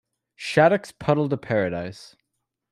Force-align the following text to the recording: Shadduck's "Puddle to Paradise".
Shadduck's 0.35 0.91
"Puddle 0.93 1.29
to 1.29 1.37
Paradise". 1.37 2.15